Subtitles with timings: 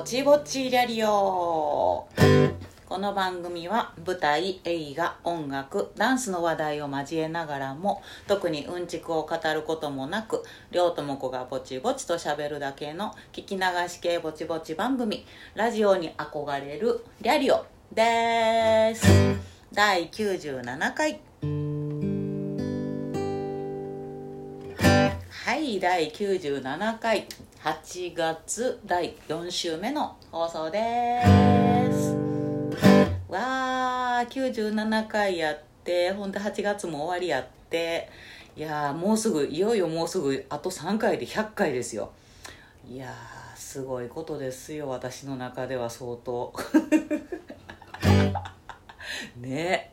[0.00, 2.08] ぼちぼちラリオ。
[2.86, 19.06] この番組は舞台映画音楽ダンスの話題を交えながらも特にうんちくを語ることもなく両友子がぼちぼちとしゃべるだけの聞き流し系ぼちぼち番組ラジオに憧れるリャリオです。
[19.70, 21.20] 第97回。
[25.28, 27.26] はい第97回。
[27.62, 31.20] 8月第4週目の放送で
[31.92, 32.16] す。
[33.28, 38.08] わー97回やってほんで8月も終わりやって。
[38.56, 42.12] いやーもうすぐいよいよもうすぐあと3回で100回ですよ。
[42.90, 46.54] いやーすごいことですよ私の中では相当。
[49.36, 49.92] ね。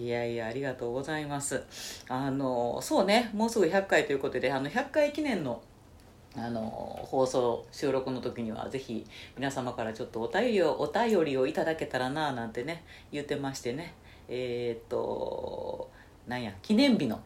[0.00, 1.62] いやいやありがとうございます。
[2.08, 5.62] あのそうねもうすぐ100回ということであの100回記念の
[6.36, 13.94] あの放送収録の時にはぜひ皆様からちょっとお便りをお便りをいただけたらななんてね言ってましてね。
[14.28, 15.90] えー、っと
[16.26, 17.20] なんや記念日の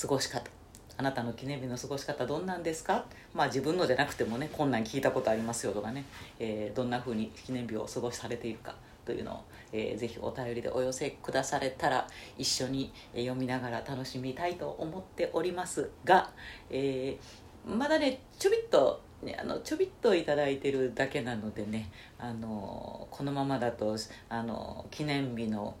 [0.00, 0.50] 過ごし方。
[0.98, 3.06] あなたの記念日の過ごし方どんなんですか？
[3.32, 6.04] まあ自分のじゃなくてもねこんなん聞いたことありますよとかね、
[6.38, 8.74] えー、どんな風に記念日を過ごしされているか
[9.06, 9.40] というのを、
[9.72, 16.30] えー、ぜひお便りでお寄せくだされたら一緒に読みながら楽しみたいと思っておりますが、
[16.70, 23.96] えーまだねちょびっとね、あのちょびっと頂いてるだけなのでねあのこのままだと
[24.28, 25.76] あの記念日の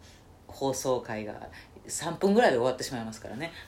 [0.46, 1.48] 放送回が
[1.88, 3.52] 3分ぐらいで終わってしまいますからね。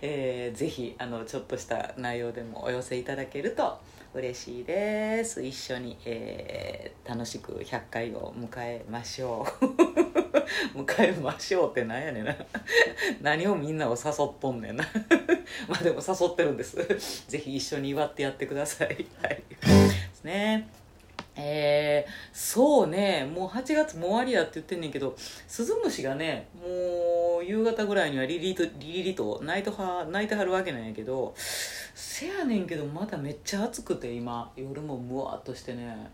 [0.00, 3.78] えー、ぜひあのちょっとした内容でもお寄せいただけると
[4.14, 5.42] 嬉しいです。
[5.42, 9.66] 一緒に、えー、楽しく100回を迎えましょう。
[10.82, 12.34] 迎えましょうってなんやねんな。
[13.20, 14.84] 何をみんなを誘っとんねんな。
[15.68, 16.76] まあでも誘ってるんです。
[17.28, 19.06] ぜひ一緒に祝ってやってください。
[19.22, 19.42] はい。
[19.50, 19.56] で
[20.14, 20.68] すね。
[21.40, 23.30] えー、そうね。
[23.32, 34.50] もう8月も終わりやって言ってんねんけどスズムシがねもう夕方ぐらいにはリリとリリと泣いては泣いてはるわけなんやけどせやねんけどまだめっちゃ暑くて今。
[34.56, 36.10] 夜もムワっとしてね。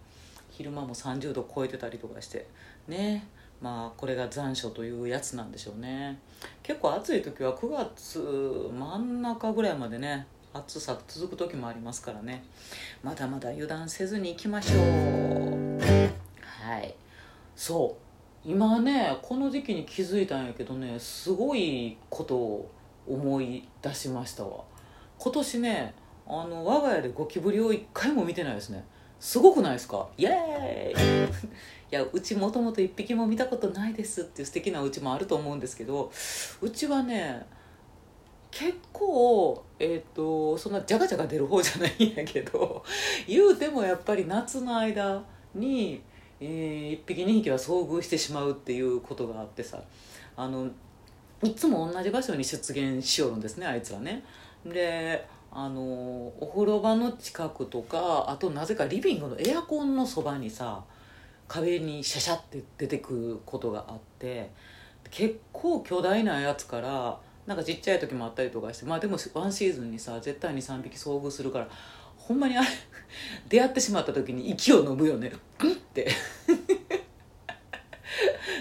[0.51, 2.47] 昼間も30度超えてたりとかして。
[2.87, 3.27] ね。
[3.62, 6.19] まあこれが残暑というやつなんでしょうね。
[6.62, 12.45] 結構暑い時は9月真ん中ぐらいまでね暑さ続く時もありますからね。
[13.03, 15.81] まだまだ油断せずにいきましょう。
[16.41, 16.95] はい。
[17.57, 17.97] そ
[18.47, 18.49] う。
[18.49, 22.71] 今ねこの時期に気づいたんやけどねすごいことを
[23.09, 24.63] 思い出しましたわ。
[25.19, 25.95] 今年ね
[26.27, 28.85] あの我が家でゴキブリを一回も見てないですね。
[29.19, 30.07] すごくないですか？
[30.17, 31.33] イエーイ。
[31.91, 36.13] いやうちもともと一匹も見たことないですっていう素敵なうちもあると思うんですけど
[36.61, 37.47] うちはね
[38.57, 42.85] 結構えっ、ー、とそんなジャガジャガ出る方じゃないんやけど
[43.27, 45.25] 言うてもやっぱり夏の間
[45.57, 46.01] に、
[46.41, 49.83] えー、1匹2匹は遭遇してしまうっていうことがあってさ
[50.37, 50.71] あの
[51.43, 54.25] いつも同じ場所に出現しよるんですねあいつはね。
[54.65, 55.83] であの
[56.41, 60.85] お風呂場の近くとかあとなぜかリビングのエアコンのそばにさ
[61.49, 64.51] 壁にシャシャって出てくることがあって
[65.11, 71.69] 結構巨大なやつからなんかちっちゃい時もあったりとかしてまあでもワンシーズンにさ絶対に3匹遭遇するから
[72.16, 72.66] ほんまにあれ
[73.49, 75.32] 出会ってしまった時に息を飲むよね。
[75.60, 76.10] うんって。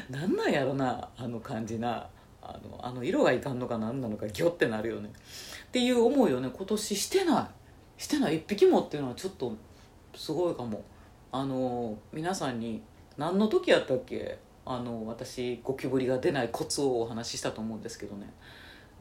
[0.10, 2.10] なんなんやろなあの感じな。
[2.42, 5.10] あのあの色がいかんのか何なのかギョってなるよね。
[5.68, 6.50] っていう思いをね。
[6.54, 7.50] 今年してな
[7.98, 8.02] い。
[8.02, 8.38] してない。
[8.38, 9.56] 一匹もっていうのはちょっと
[10.14, 10.84] すごいかも。
[11.32, 12.84] あの皆さんに
[13.18, 14.38] 何の時やったっけ？
[14.66, 18.34] あの私ゴキブリが出ないコツをお話ししたと思うんですけどね。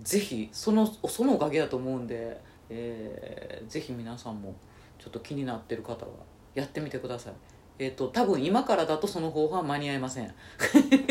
[0.02, 4.54] ぜひそのそのおかげだと思うんで、えー、ぜひ皆さんも
[4.98, 6.12] ちょっと気になってる方は
[6.54, 7.34] やってみてください。
[7.78, 10.34] えっ、ー、と多分今からだとその方法は間に合いません。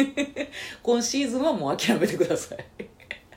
[0.83, 2.65] 今シーズンはもう諦めてください。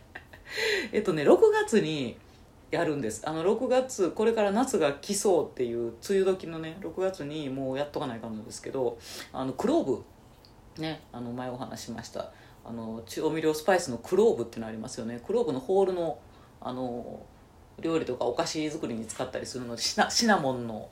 [0.93, 2.17] えっとね6月に
[2.70, 3.23] やるんです。
[3.28, 8.99] あの6月これから夏が来そうっていう梅雨時のね6月にもうやっとかないかんですけど
[9.32, 10.05] あのクローブ。
[10.78, 12.32] ねあの前お話しました。
[12.64, 15.20] あの調味料スパイスのクローブっていうのありますよね。
[15.25, 16.19] クローブのホールの
[16.61, 17.20] あの
[17.81, 20.88] 料理とかお菓子作りに使ったりするのでシナシナモンの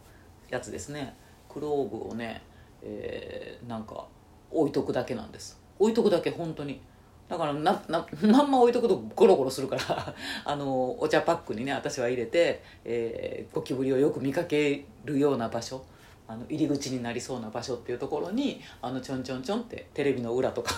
[0.50, 1.14] やつですね。
[1.48, 2.42] クローブをね、
[2.82, 4.06] えー、なんか
[4.50, 5.60] 置いとくだけなんです。
[5.78, 6.80] 置いとくだけ本当に。
[7.28, 10.14] だからななまんま置いとくとゴロゴロするから
[10.44, 15.82] あのお茶パックにね私は入れて、えー、ゴキブリをよく見かけるような場所。
[16.28, 20.74] あの入り口になりそうな場所っていうところにあのちょんちょんちょんってテレビの裏とか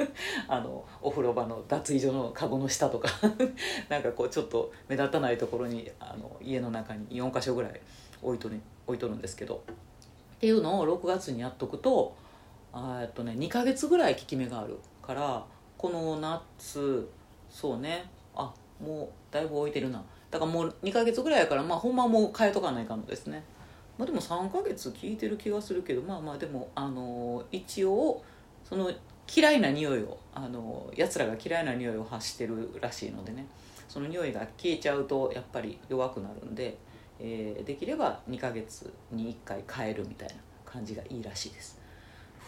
[0.48, 3.08] あのお風呂場の脱衣所のカゴの下とか
[3.88, 7.80] なんかこうちょっと目立たないところにあの家の中に4箇所ぐらい
[8.22, 9.62] 置いとる置いとるんですけど
[10.36, 12.14] っていうのを6月にやっとくと
[12.72, 15.44] あっとね2ヶ月ぐらい効き目があるから
[15.76, 17.08] この夏
[17.48, 20.04] そうねあもうだいぶ置いてるな。
[20.30, 23.42] だからもう2ヶ月ぐらいやからまあほんまもう変えとかないかんのですね。
[23.98, 28.22] まあでも3ヶ月効いてる気がするけどまあまあでもあの一応
[28.64, 28.90] その
[29.34, 33.46] 嫌いな匂いをあのやつらが嫌いな匂いを発してるらしいのでね。
[33.88, 36.76] その匂いが消えちゃうとやっぱり弱くなるんで、
[37.18, 40.34] えー、できれば2ヶ月に1回変えるみたいな
[40.64, 41.80] 感じがいいらしいです。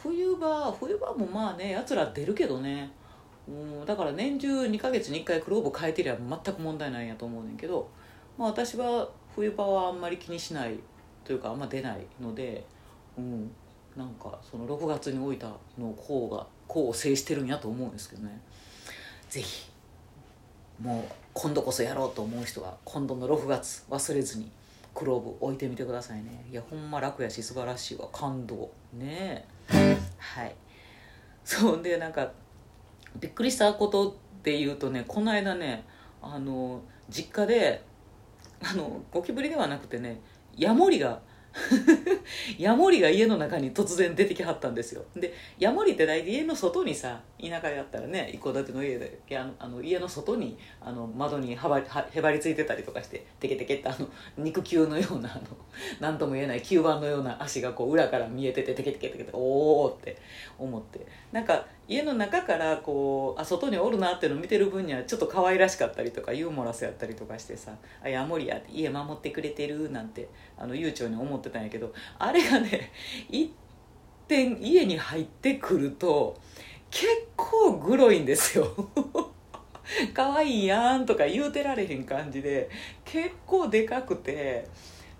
[0.02, 2.90] 冬場冬場もまあねやつら出るけどね。
[3.48, 7.88] うんだから年中2ヶ月に1回クローブ変えてりゃ全く問題ないんやと思うねんけど、
[8.38, 10.78] まあ、私は冬場はあんまり気にしない
[11.30, 12.64] というかあんま出ないので、
[13.16, 13.48] うん、
[13.96, 15.46] なんかその6月に置いた
[15.78, 18.40] のこうがこうを制してるんやと思うんですけどね。
[19.28, 19.70] 是非
[20.82, 24.50] もう今度こそやろうと思う人は今度の6月忘れずに
[24.92, 26.44] クローブ置いてみてくださいね。
[26.50, 28.08] いやほんま楽やし素晴らしいわ。
[28.12, 28.68] 感動。
[28.92, 29.46] ね。
[29.72, 30.56] えはい。
[31.44, 32.32] そうでなんか
[33.20, 35.84] びっくりしたことっていうとねこの間ね
[36.20, 37.84] あの実家で
[38.68, 40.20] あのゴキブリではなくてね
[40.56, 41.20] ヤモリが
[42.58, 45.02] ヤモリが家の中に突然出てきはったんですよ。
[45.16, 54.08] でヤモリって大体家の外にさ田舎やったらね一戸建ての家であのあの家の外にあの窓にはばはへばりついてたりとかしてテケテケってあの
[54.38, 55.42] 肉球のようなあの
[55.98, 60.18] 何とも言えない吸盤のような足がこう裏から見えててテケテケテケテおおって
[60.58, 61.04] 思って。
[61.32, 72.92] なんか家の中からこうあ外におるなっていうのを見てる分にはちょっと可愛らしかったりとかユーモラスやったりとかしてさ「あヤモリや」って家守ってくれてるなんてあの悠長に思ってたんやけどあれがね
[73.28, 73.50] 一
[74.28, 76.38] 点家に入ってくると
[76.92, 78.68] 結構グロいんですよ。
[80.14, 82.70] 可愛いやんとか言うてられへん感じで
[83.04, 84.64] 結構でかくて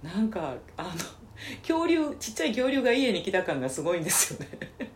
[0.04, 0.90] なんかあの
[1.62, 4.89] 恐竜ちっちゃい恐竜が家に来た感がすごいんですよね。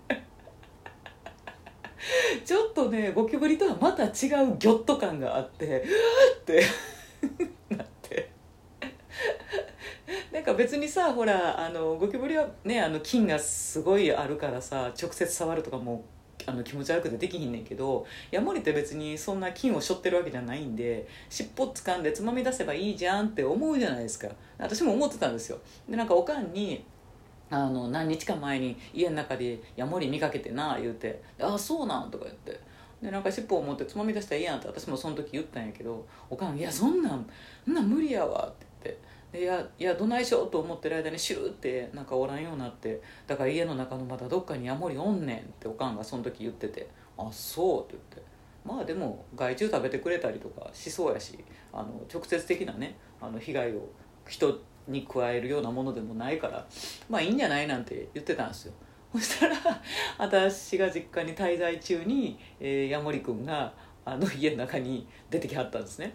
[2.45, 5.83] ちょっとねゴキブリとはまた違うギョッと感があってう
[6.41, 6.65] って
[7.71, 8.31] なって。
[10.33, 16.05] なんか別にさほらあのゴキブリはねあの菌がすごいあるからさ直接触るとかも
[16.47, 24.29] あの気持ち悪くてできひんねんけどヤモリって別にそんな菌を背負ってるわけじゃないんで尻尾掴んでつまみ出せばいいじゃんって思うじゃないですか。
[24.59, 25.59] 私も思ってたんですよ。
[25.89, 26.85] でなんかおかんに
[27.55, 32.61] あの何日か前に家の中でヤモリ見かけてな言うて「ああそうなん」とか言って。
[33.03, 37.31] でなんか尻尾を持ってつまみ出したらいいやんって私もその時言ったんやけどおかん「いやそんなん
[37.67, 39.15] そんなん無理やわ」って言って。
[39.33, 48.35] でいやいやどないしようと思ってる間にシューってなんかおらんようになってだから家の中のまだどっかにヤモリおんねんっておかんがその時言ってて「あそう」って言って。
[48.65, 51.39] まあでも害虫食べてくれたりとかしそうやし
[51.73, 53.89] あの直接的なねあの被害を
[54.27, 54.59] 人
[54.89, 56.67] に加えるようなものでもないから
[57.09, 58.73] まあいいんじゃないなんて言ってたんですよ。
[59.15, 59.57] そしたら
[60.19, 63.73] 私が実家に滞在中に、えー、ヤモリ君が
[64.05, 66.15] あの家の中に出てきはったんですね。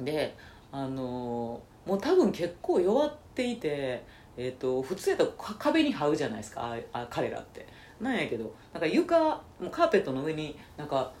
[0.00, 0.36] で
[0.70, 4.04] あのー、もう多分結構弱っていて、
[4.36, 7.66] えーと、普通やったら壁に這うじゃないですかあ彼らって。
[8.00, 9.18] なんやけどなんか床
[9.60, 11.12] もうカーペットの上になんか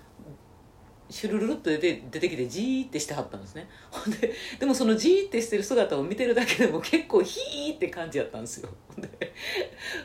[1.12, 9.32] シュルルルっと出て出てきてジーってしてはったんですね ほんででもそのジーってしてる姿を見てるだけでも結構ヒーって感じやったんですよ で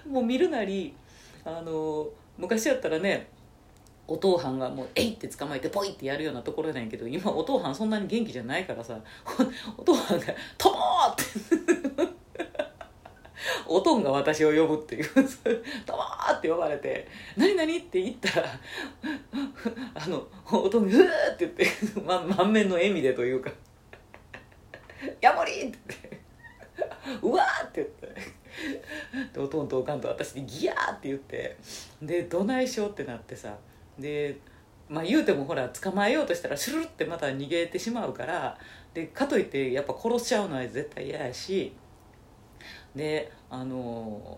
[0.05, 0.93] もう見るなり
[1.45, 3.29] あの昔やったらね
[4.09, 8.97] お父さんがもう「えい!」って捕まえてポイってやるようなところなんやけど今お父さんそんなに元気じゃないからさ
[9.77, 10.25] お父さんが
[10.57, 10.77] 「とも!」
[11.11, 11.23] って
[13.69, 15.05] おとんが私を呼ぶっていう
[15.85, 18.47] 「とも!」って呼ばれて「何何?」って言ったら
[19.95, 21.67] あのおとんが「うー!」って言って、
[22.05, 23.51] ま、満面の笑みでというか
[25.21, 26.19] 「ヤモリ!」って言って
[27.21, 28.37] 「うわ!」って言って
[29.33, 31.57] でおとんとおかんと私にギヤーって言って
[32.01, 33.57] でどないしようってなってさ
[33.99, 34.37] で
[34.89, 38.57] まあ言うてもほら捕まえようとしたらシュルルってまた逃げてしまうから
[38.93, 41.73] でかといってやっぱ殺しちゃうのは絶対嫌やし
[42.97, 44.37] であの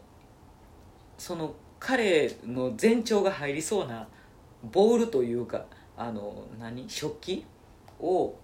[1.17, 4.07] その彼の前兆が入りそうな
[4.71, 5.65] ボールというか
[5.97, 6.89] あの何？
[6.89, 7.45] 食器
[7.99, 8.35] を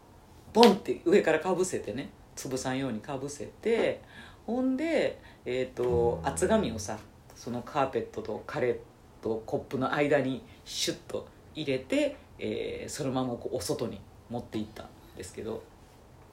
[0.54, 4.02] ボンって上からかぶせてね潰さんようにかぶせて
[4.46, 7.00] ほんで、えーと、厚紙をさ
[7.36, 8.80] そのカーペットと彼
[9.22, 15.64] とコップの間にシュッと入れて、えー、そのままこうお外に持っていったんですけど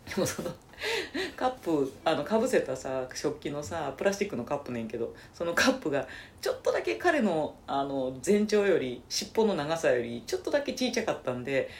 [0.08, 0.50] でもその
[1.36, 6.06] カップあのかぶせたさ食器のさプラスチックのカップねんけどそのカップが
[6.40, 11.70] ちょっとだけ彼のあの全長より尻尾の長さよりちょっとだけ小さかったんで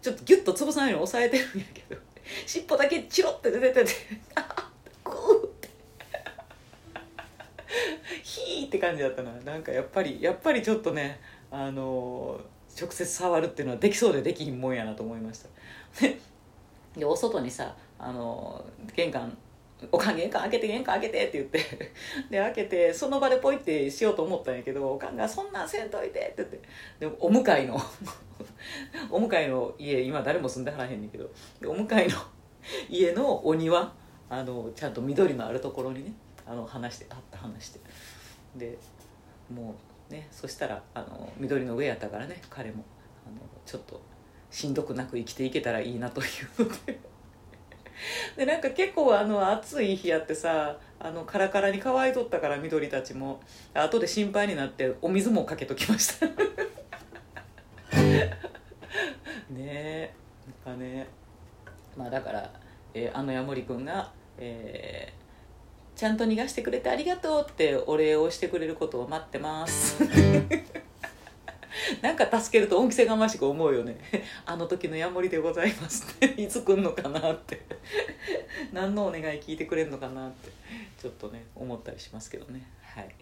[0.00, 2.00] ちょっとギュッと潰さないように押さえてるんやけど
[2.46, 3.86] 尻尾だけチロって出てて
[4.34, 4.70] あ
[5.04, 5.68] グーって
[8.22, 12.40] ヒーって感じだったななんかやっぱりやっぱりちょっとねあの
[12.80, 15.48] 直接触るっていうのはできそうでできひんもんやなと思いました。
[16.98, 18.64] でお外にさあの
[18.94, 19.36] 玄関
[19.92, 21.92] おかん玄関開けて玄関開けてって言って
[22.30, 26.60] で開けてその場でポイってしようと思ったんやけどおかんが「そんなんせんといて」って言って
[26.98, 27.80] でお向かいの
[29.10, 31.30] お向かいの家今誰も住んではらへんねんけど
[31.66, 32.16] お向かいの
[32.90, 33.92] 家のお庭
[34.28, 36.12] あのちゃんと緑のあるところにね
[36.44, 37.80] あの話してパッと話して
[38.56, 38.76] で
[39.52, 39.76] も
[40.10, 42.84] うねそしたらあの緑の上やったからね彼も
[43.26, 44.00] あのちょっと
[44.50, 46.24] しんどくなく生きていけたらいいなとい
[46.58, 46.98] うので。
[48.36, 53.40] でなんか結構あの暑い日やってさあのカラカラに乾いとったから緑たちも。
[53.74, 56.26] 後で心配になってお水もかけときました。
[59.50, 60.14] ねえ
[60.66, 61.08] なんかね。
[61.96, 62.52] まあだから、
[62.94, 65.18] えーあのヤモリ君が、えー
[65.98, 70.00] ちゃんと逃がしてくれてありがとうってお礼をしてくれることを待ってます。
[72.02, 73.98] なんか助けると恩着せがましく思うよね。
[74.46, 76.26] あの時のヤモリでございますって。
[76.40, 77.60] いつ来んのかなって。
[78.72, 80.50] 何のお願い聞いてくれるのかなって。
[81.00, 82.66] ちょっとね思ったりしますけどね。
[82.82, 83.14] はい。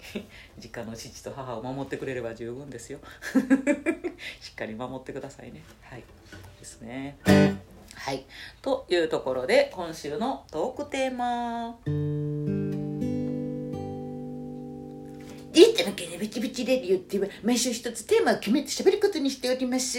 [0.59, 2.99] 実家の父と母を守ってくれれば十分ですよ。
[4.41, 5.63] しっかり守ってくださいね。
[5.83, 6.05] はい。
[6.59, 7.19] ですね。
[7.95, 8.25] はい。
[8.63, 12.36] というところで今週のトークテーマ。
[15.57, 19.99] データの件でビチビチレディオって毎週一つテーマを決めて喋ることにしております。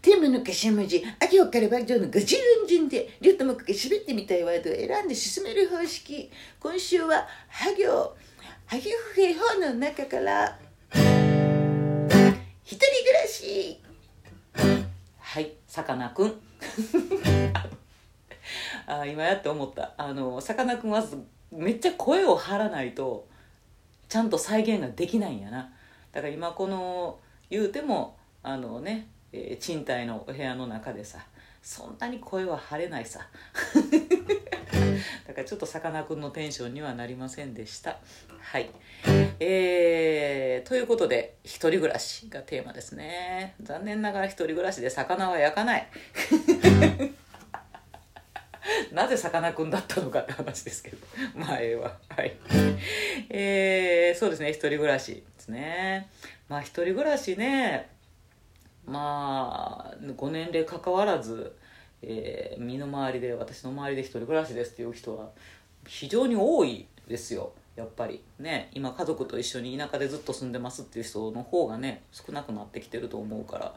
[0.00, 6.30] テーマの頭文字、あ行から番上の50音順で、両ともかけ喋ってみたいワードを選んで進める方式。
[6.60, 8.14] 今週は、は行、は
[8.76, 10.56] ぎふへほの中から、
[10.94, 11.00] 一
[12.62, 13.80] 人暮らし。
[15.18, 16.40] はいさかなクン
[18.86, 21.02] あ今やって思ったあのさかなクンは
[21.50, 23.31] めっちゃ声を張らないと
[24.12, 25.72] ちゃんと再現ができないんやな。
[26.12, 31.20] だから今この言うてもあのね、えー賃貸のお部屋の中でさ
[31.62, 33.20] そんなに声は張れないさ。
[35.26, 37.96] だからちょっとさかなクンのテンションにはなりませんでした。
[38.38, 38.68] はい。
[39.40, 43.54] えー、ということで一人暮らしがテーマですね。
[43.62, 45.88] 残念ながら一人暮らしで魚は焼かない。
[48.92, 50.98] なぜさかなクンだったのかって話ですけど。
[51.34, 51.96] まあええわ。
[52.10, 52.36] はい。
[53.30, 54.50] えー、そうですね。
[54.50, 56.10] 一人暮らしですね。
[56.48, 57.90] まあ一人暮らしね
[58.84, 61.56] まあご年齢関わらず、
[62.02, 65.30] えー身の回りで私の周りで一人暮らしですっていう人は
[65.86, 67.52] 非常に多いですよ。
[67.76, 68.22] やっぱり。
[68.38, 68.68] ね。
[68.74, 73.74] 今家族と一緒に田舎でずっと住んでますっていう人の方がね少なくなってきてると思うから。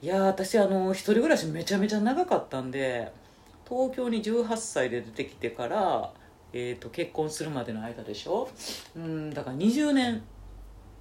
[0.00, 3.10] いや私あの一人暮らしめちゃめちゃ長かったんで
[3.68, 6.12] 東京に18歳で出てきてから、
[6.52, 8.48] えー、と結婚するまでの間でしょ？
[8.96, 10.22] うんだから20年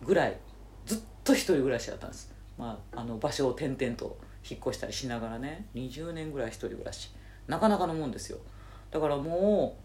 [0.03, 0.37] ぐらい
[0.85, 4.17] ずっと一人暮らしだったんです、まあ、あの場所を転々と
[4.49, 7.11] 引っ越したりしながらね20年ぐらい一人暮らし。
[7.47, 8.39] なかなかのもんですよ。
[8.91, 9.77] だからも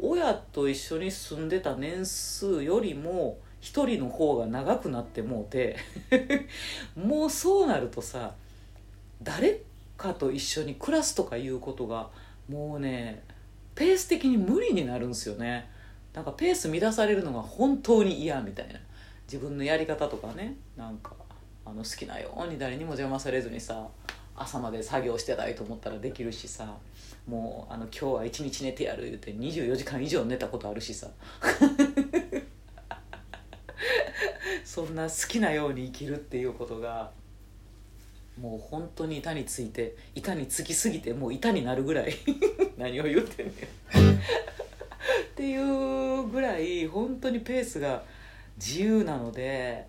[0.00, 5.76] う親と一緒に住んでた年数よりも一人の方が長くなってもうて
[6.96, 8.34] もうそうなるとさ
[9.22, 9.62] 誰
[9.96, 12.10] かと一緒に暮らすとかいうことが
[12.48, 13.22] もうね
[13.74, 15.68] ペース的に無理になるんですよね。
[16.12, 18.74] なんかペース乱されるのが本当に嫌みたいな。
[19.26, 20.56] 自分のやり方とかね。
[20.76, 21.12] なんか
[21.64, 23.88] あの好きなように誰にも邪魔されずにさ
[24.36, 26.76] 朝まで作業してたいと思ったらできるしさ。
[27.26, 31.08] もうあの今日は一日寝てやる言うて24時間以上寝たことあるしさ。
[34.64, 37.10] そんな好きなように生きるっていうことが
[38.40, 42.14] もう本当に板について板につきすぎてもう板になるぐらい
[42.76, 43.54] 何を言ってんねん。
[43.54, 43.56] っ
[45.36, 48.02] ていうぐらい本当にペースが
[48.56, 49.86] 自由なので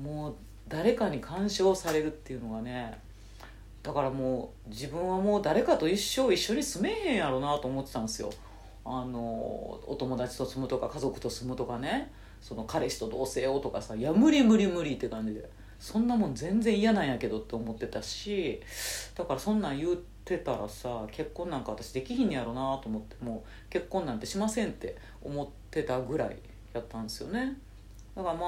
[0.00, 0.34] もう
[0.68, 2.98] 誰かに干渉されるっていうのがね
[3.82, 8.30] だからもう自分はもう誰かと一生一緒に住めへんやろなと思ってたんですよ。
[8.84, 9.18] あの
[9.86, 15.48] お友達と住むとか家族と住むとかねその彼氏と同棲をとかさいや無理無理無理って感じで。
[15.78, 18.60] そんなもん全然嫌なんやけどって思ってたし
[19.14, 26.36] だからそんなん言ってたらさ結婚なんか私できひんやろなと思ってもう結婚なんてしませんって思ってたぐらい
[26.72, 27.56] やったんですよね。
[28.14, 28.44] だからまあ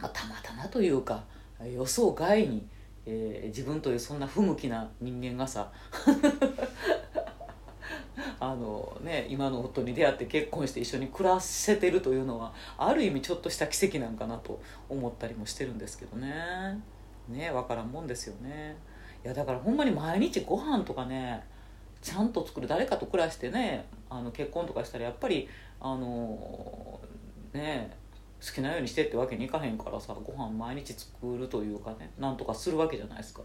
[0.00, 1.22] まあたまたまというか
[1.64, 2.66] 予想外に、
[3.06, 5.70] えー自分というそんな不向きな人間がさ
[8.40, 16.82] あの、ね、今の夫に出会って結婚して一緒に暮らせてるというのはある意味ちょっとした奇跡なんかなと思ったりもしてるんですけどね。
[17.28, 18.76] ね分からんもんですよね。
[19.24, 21.44] いやだからほんまに毎日ご飯とかね
[22.02, 25.48] ちゃんと作る誰かと暮らしてねあの結婚とかしたらやっぱり
[25.80, 27.00] あの
[27.54, 27.96] ね
[28.46, 33.40] 好きなようにしてってわけにいかへんからさご飯毎日作るというかねなんとかするわけじゃないですか、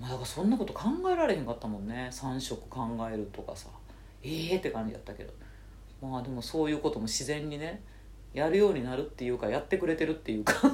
[0.00, 2.08] まあ、だからそんなこと考えられへんかったもんね。
[2.10, 3.68] 3食考えるとかさ。
[4.22, 5.32] ええー、って感じだったけど。
[6.00, 7.82] まあでもそういうことも自然にね
[8.32, 10.54] やるようになるっていうかやってくれてるっていうか。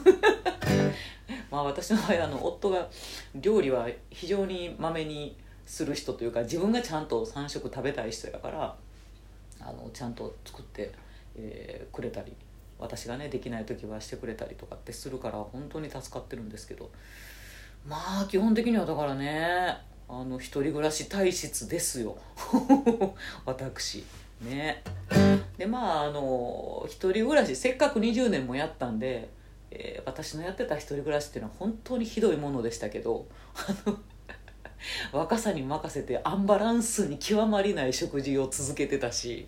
[1.50, 2.88] まあ私の場合あの夫が
[3.34, 8.76] 料理は非常にまめにする人というか自分がちゃんと3食食べたい人やから
[9.60, 10.92] あのちゃんと作って、
[11.36, 12.34] えー、くれたり
[12.78, 16.90] 私がねできない時はしてくれたりとかってするから本当に助かってるんですけど。
[17.86, 19.76] まあ基本的にはだからね
[20.08, 22.16] あの一人暮らし体質ですよ。
[23.46, 24.04] 私。
[24.42, 24.82] ね。
[25.56, 29.28] でまああの一人暮らしせっかく20年もやったんで、
[29.70, 33.98] えー、私のやってた一人暮らしっていうのは本当にひどいものでしたけどあの
[35.12, 39.46] 若さに任せてアンバランスに極まりない食事を続けてたし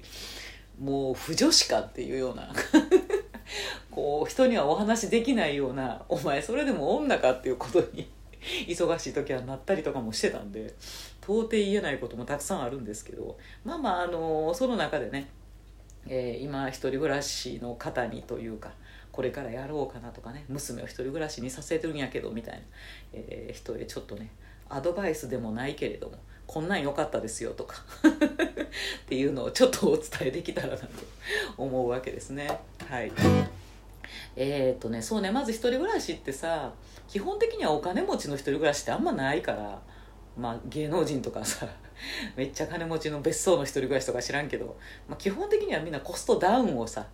[0.81, 2.53] もう不女子かっていうような。
[3.91, 8.07] こう人にはお話できないようなお前それでも女かっていうことに
[8.67, 10.75] 忙しい時はなったりとかもしてたんで
[11.23, 15.29] 到底言えないこともたくさんあるんですけどまあまああのその中でね、
[16.07, 18.71] えー、今一人暮らしの方にというか
[19.13, 22.61] これからやろうかなとかね娘を一人暮らしにさせてるんやけどみたいな、
[23.15, 24.31] えー、人へちょっとね
[24.69, 30.87] アドバイスでもないけれどもこんなん良かったですよとか っていうのをちょっとお伝えできたらなと
[31.57, 32.49] 思うわけですね。
[32.89, 33.11] はい。
[34.37, 36.73] えー、とねそうねまず一人暮らしってさ
[37.09, 39.81] 基本的にはお金持ちの一人暮らしってあんまないから
[40.37, 41.69] まあ芸能人とかさ
[42.37, 44.77] めっちゃ金持ちの別荘の一人暮らしとか知らんけど、
[45.09, 47.07] まあ、基本的にはみんなコストダウンをさ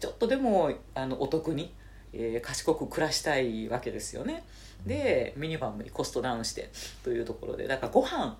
[0.00, 1.74] ちょっとでもあのお得に、
[2.12, 4.44] えー、賢く暮らしたいわけですよね。
[4.84, 6.70] でミニバンにコストダウンして
[7.02, 8.36] というところでだからご飯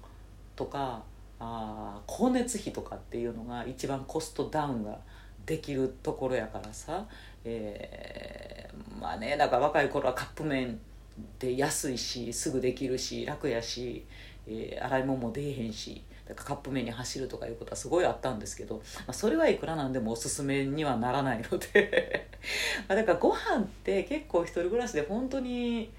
[0.55, 1.03] とか
[1.39, 4.99] あ光熱費とかっていうのが一番コストダウンが
[5.45, 7.07] できるところやからさ、
[7.49, 14.05] えー、まあねだから若い頃はカップ麺って安いしすぐできるし楽やし、
[14.49, 22.29] えー、洗い物も出えへんしだからカップ麺に走るとかいうことはすごいあったんですけど、まあ、それはいくらなんでもおすすめにはならないので
[22.89, 25.93] まだからご飯って結構一人暮らしで本当に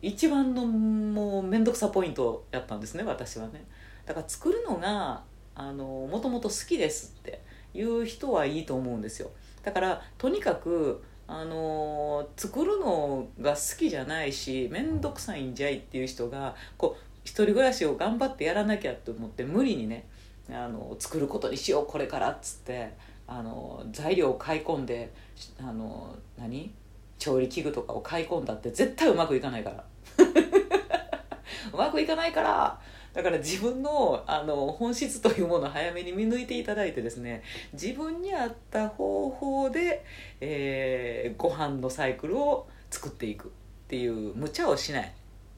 [0.00, 3.64] 一番のもう面倒くさポイントやったんですね私はね。
[4.06, 5.22] だから作るのが
[5.54, 7.40] あのもともと好きですって
[7.72, 9.30] いう人はいいと思うんですよ。
[9.64, 20.06] だからとにかくあの作るのが好きじゃないし面倒くさいんじゃいっていう人がこう一人暮らしを頑張ってやらなきゃと思って無理にね
[20.50, 22.92] あの作ることにしようこれからっつって
[23.26, 25.12] あの材料を買い込んで
[25.58, 26.72] あの何？
[27.18, 29.84] 調理器具とかを買い込んだって絶対うまくいかないから。
[31.72, 32.78] うまくいかないから
[33.14, 40.04] だから自分のあの本質というものを早めに見抜いていただいてですね自分に合った方法で、
[40.40, 43.50] えー、ご飯のサイクルを作っていくっ
[43.88, 45.12] ていう無茶をしない。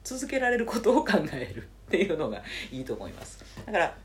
[0.07, 2.41] 続けられることを考えるっていうのが
[2.71, 3.43] いいと思います。
[3.65, 3.97] だから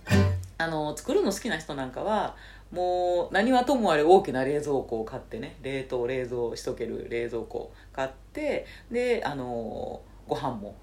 [0.59, 2.35] あの作るの好きな人なんかは
[2.73, 10.75] もう何はともあれ大きな冷蔵庫を買ってね冷凍冷蔵しとける冷蔵庫を買ってであのご飯も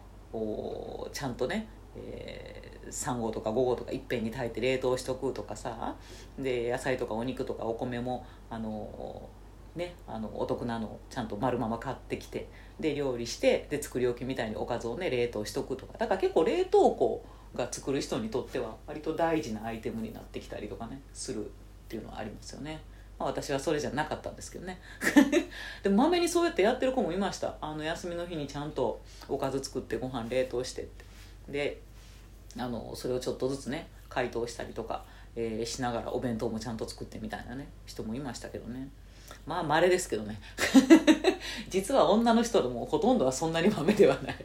[1.12, 1.68] ちゃんとね
[2.06, 5.96] えー、3合とか5合とかいっぺんに炊いて冷凍しとくとかさ。
[6.38, 9.30] で野菜とかお肉とかお米もあの
[9.76, 12.48] ね、あのお得なのをちゃんと丸まま買ってきて。
[12.80, 15.98] で料理してで作り置きみたいにおかずをね冷凍しとくとか。
[15.98, 21.50] だから結構冷凍庫が作る人にとっては割と大事なアイテムになってきたりとかねするっ
[21.88, 22.82] ていうのはありますよね。
[23.18, 24.80] まあ、私はそれじゃなかったんですけどね。
[25.84, 27.58] でもまめにそうやってやってる子もいました。
[27.60, 31.06] あの休みの日にちゃんとおかず作ってご飯冷凍してって。
[31.50, 31.82] で
[32.58, 35.04] あのそれをちょっとずつね解凍したりとか、
[35.36, 38.90] えー、しながらお弁当もちゃんと作ってみたいなね人もいましたけどね。
[39.46, 40.40] まあ稀ですけどね。
[41.70, 44.36] 実は女の人でもほとんどはそんなに豆ではない。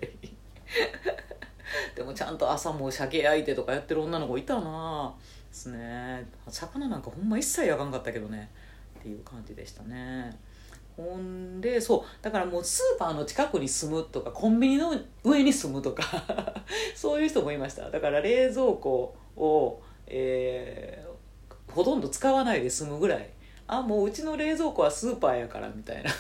[1.94, 5.14] でもちゃんと朝も鮭焼いてとかやってる女の子いたな
[5.48, 6.26] ですね。
[6.48, 8.50] 魚なんかほんま一切あかんかったけどね。
[8.98, 10.36] っていう感じでしたね。
[10.96, 12.22] ほんでそう。
[12.22, 16.04] だからもうスーパーの近くに住むとかコンビニの上に住むとか
[16.94, 17.90] そういう人もいました。
[17.90, 23.30] だから冷蔵庫を、えー、ほとんど使わないで済むぐらい。
[23.66, 26.10] あもううちの冷蔵庫はスーパーやからみたいな。
[26.12, 26.14] っ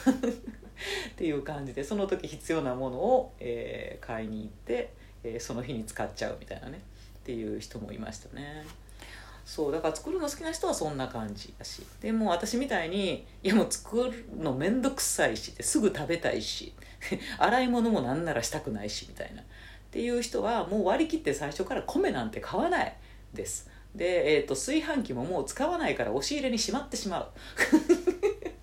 [1.16, 6.82] ていう感じでその時必要なものを、えー、買いに行って、えー、その日に使っちゃうみたいなね。
[7.20, 8.66] っていう人もいましたね。
[9.44, 11.82] そうだから作るの好きな人はそんな感じだし。
[12.00, 16.72] でも私みたいにいやもう作るの面倒くさいしすぐ食べたいし
[17.38, 19.42] 洗い物もなんならしたくないしみたいな。
[19.42, 19.44] っ
[19.90, 22.96] ていう人はもう割り切って最初から米なんて買わない
[23.32, 23.70] です。
[23.94, 27.28] で、えーと、炊飯器ももう使わないから押し入れにしまってしまう。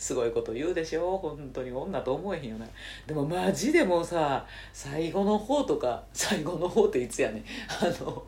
[0.00, 1.18] すごいこと言うでしょ？
[1.18, 2.70] 本当に女と思えへんよね
[3.06, 7.44] でもマジでもさ最後の方とか最後の方っていつやねん。
[7.68, 8.24] あの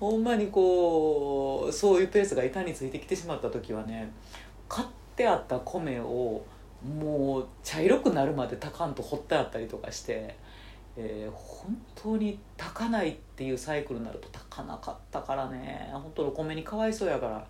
[0.00, 4.10] ほんまにこうそういうペースが板についてきてしまった時はね
[4.68, 6.44] 買ってあった米を
[6.84, 10.36] もう茶色くなるまで炊かんと掘ってあったりとかして
[10.98, 15.90] えー、本当に炊かないっていうサイクルになると炊かなかったからね。
[15.92, 17.46] 本当お米にかわいそうやから、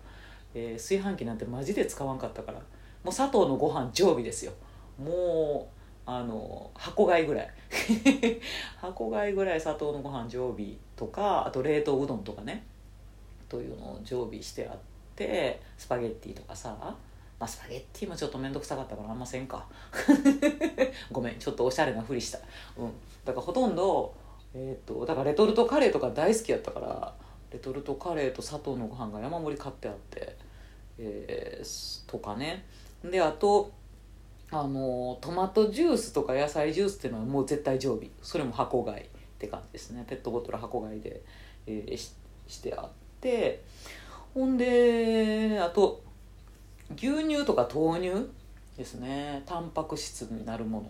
[0.53, 2.61] えー、炊飯器なんてマジで使わんかったから。
[3.09, 4.53] う砂糖のご飯常備ですよ。
[4.97, 7.49] もうあの箱買いぐらい。
[8.79, 12.65] 箱買いぐらい砂糖のご飯常備とかあと冷凍うどんとかね。
[13.49, 14.77] というのを常備してあっ
[15.15, 16.95] てスパゲッティとかさ。
[17.39, 19.67] まあ、スパゲッティもちょっと面倒くさかったからあんませんか。
[21.11, 21.37] ごめん。
[21.37, 22.39] ちょっとおしゃれなふりした。
[22.77, 22.91] うん。
[23.23, 24.15] だからほとんど
[24.55, 27.13] えっ、ー、とだからレトルトカレーとか大好きやったから
[27.51, 30.35] レトルトカレーと砂糖のご飯が山盛り買ってあって
[30.99, 32.65] えー、とかね。
[33.03, 33.71] であと
[34.51, 38.09] あのトマトジュースとか野菜ジュースっていうのはもう絶対常備。
[38.21, 39.03] それも箱買いっ
[39.37, 40.05] て感じですね。
[40.07, 41.21] ペットボトル箱買いで、
[41.65, 42.13] えー、し
[42.47, 43.63] してあって。
[44.33, 46.01] ほんであと
[46.95, 48.29] 牛乳とか豆乳
[48.77, 49.43] ですね。
[49.45, 50.89] タンパク質になるものっ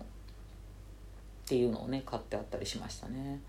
[1.48, 3.41] ていうのをね買ってあったりしましたね。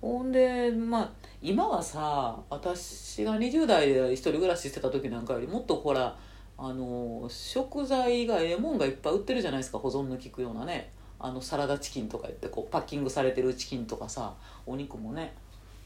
[0.00, 1.10] ほんでまあ
[1.42, 6.16] 今はさ私が20代で一人暮らししてた時なんかよりもっとほら
[6.62, 10.90] あの食材がええもんがいっぱい売ってるじゃないですか保存の効くようなね。
[11.18, 14.34] あのサラダチキンとか言ってこうパッキングされてるチキンとかさ
[14.66, 15.32] お肉もね。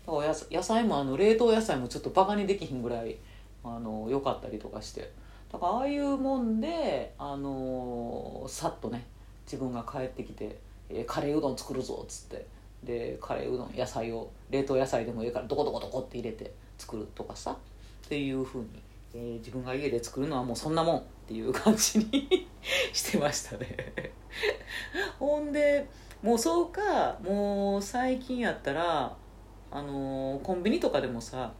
[0.04, 3.16] だから野菜もあの冷凍野菜もちょっとバカにできひんぐらい
[3.62, 5.12] あの良かったりとかして。
[5.52, 9.06] だからああいうもんであのさっとね
[9.46, 10.58] 自分が帰ってきて、
[10.90, 12.46] えー、カレーうどん作るぞっつって。
[12.82, 17.56] でカレーうどん野菜を冷凍野菜でもいいからどこどこどこって入れて作るとかさ。
[18.04, 18.68] っていうふうに、
[19.14, 22.48] えー、自分が家で作るのはもうそんなもんっていう感じに
[22.92, 24.12] してましたね。
[25.18, 25.88] ほんで
[26.22, 29.16] もうそうかもう最近やったら
[29.70, 31.52] あのー、コンビニとかでもさ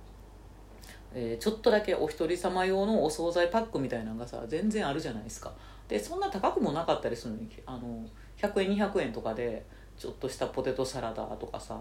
[1.17, 5.53] えー、ちょっとだけお一人様用のお惣菜パックみたいなのがさ全然あるじゃないですか。
[5.88, 8.05] でそんな高くもなかったりするのにあの
[8.37, 9.64] 100円200円とかで
[9.97, 11.81] ちょっとしたポテトサラダとかさ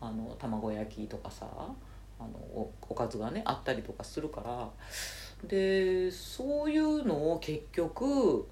[0.00, 1.46] あの卵焼きとかさ
[2.20, 4.70] あのおおかずがねあったりとかするから。
[5.46, 8.46] でそういうのを結局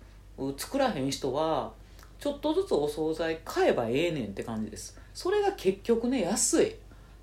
[0.57, 1.73] 作らへん人は
[2.19, 4.99] ちょっとずつお惣菜買えばええねんって感じです。
[5.13, 6.75] それが結局ね安い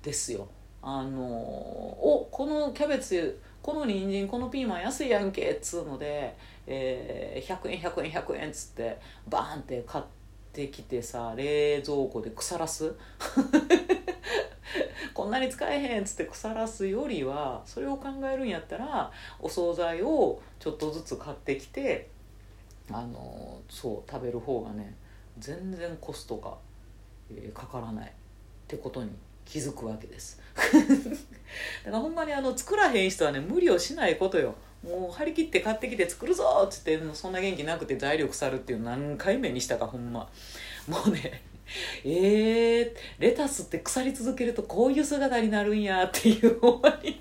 [0.02, 0.48] ですよ。
[0.82, 10.04] あのおこのキャベツこの人参このピーマン安いやんけっつうので、えー、100円100円100円っつってバーンって買っ
[10.52, 12.94] てきてさ冷蔵庫で腐らす。
[15.14, 22.08] こんなに使えへんっつって腐らすよりはそれを考えるんやったらお惣菜をちょっとずつ買ってきて
[22.90, 24.94] あのそう食べる方がね
[25.38, 26.56] 全然コストが、
[27.30, 28.06] え、かからない。
[28.08, 28.10] っ
[28.68, 29.10] てことに
[29.44, 30.40] 気づくわけです。
[31.84, 34.54] だからほんまにあの作らへん人はね無理をしないことよ。
[34.82, 40.28] もう張り切って買ってきて作るぞっつってそんな元気なくて材料腐るっていう何回目にしたかほんま。
[40.88, 41.42] もうね
[42.04, 47.20] えー、レタスって腐り続けるとこういう姿になるんやっていうほんまに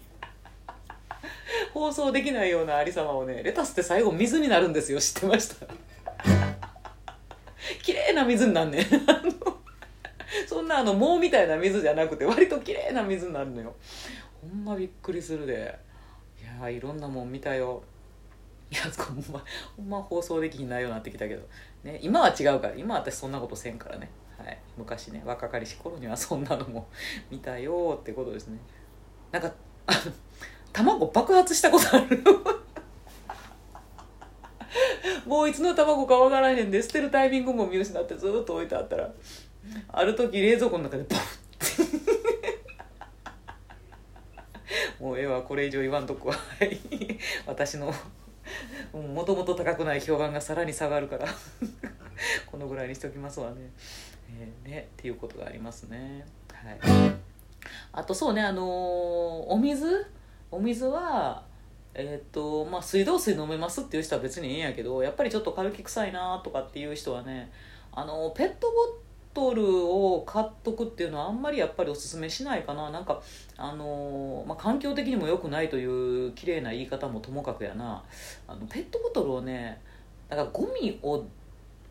[1.73, 4.99] 放送できないようなありさまをねレタスって最後水になるんですよ。
[4.99, 5.65] 知ってました？
[7.83, 8.85] 綺麗な水になんねん。
[10.47, 13.75] そんなあの藻みたいな水じゃなくて割と綺麗な水になるのよ。
[14.41, 15.77] ほんまびっくりするで。
[16.41, 17.83] いやいろんなもん見たよ。
[18.71, 19.43] いやほんま
[19.77, 21.43] ほんま放送できひん内容になってきたけど、
[21.83, 22.75] ね、今は違うから。
[22.75, 26.87] 今私そんなことせんからね、はい、昔ね若かりし頃にはそんなのも
[27.31, 28.59] 見たよってことですね。
[29.31, 29.51] なんか
[29.87, 29.99] あの
[30.73, 32.23] 卵爆発したことある。
[35.25, 39.11] もういつの卵かわからへんで捨てるタイミングも見失ってずっと置いてあったら
[39.87, 41.39] ある時冷蔵庫の中でバフ
[41.83, 41.95] ッ
[44.99, 46.35] もうええわこれ以上言わんとこは
[47.47, 47.91] 私の
[48.93, 51.25] もともと高くない評判がさらに下がるから。
[52.45, 53.69] このぐらいにしておきますわね,、
[54.63, 56.25] ね、っていうことがありますね。
[56.51, 56.79] はい。
[57.91, 60.05] あとそうねあのー、お水？
[60.51, 61.43] お水は
[61.93, 67.51] え、っとまあ水道水飲めますっていう人は別にいいんやけどやっぱりちょっと軽き臭いなとかっていう人はね
[67.91, 68.67] あのペット
[69.33, 72.91] ボトルを買っとくっていうのはあんまりやっぱりおすすめしないかな。
[72.91, 73.21] なんか
[73.57, 78.03] あのまあ、環境的にも良くないという綺麗な言い方もともかくやな。
[78.47, 79.81] あのペットボトルをね
[80.29, 81.25] だからゴミを